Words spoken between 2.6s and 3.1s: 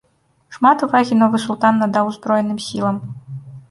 сілам.